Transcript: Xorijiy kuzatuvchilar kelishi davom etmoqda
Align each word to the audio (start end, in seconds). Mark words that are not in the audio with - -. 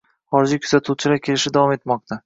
Xorijiy 0.35 0.61
kuzatuvchilar 0.63 1.23
kelishi 1.29 1.57
davom 1.59 1.77
etmoqda 1.79 2.19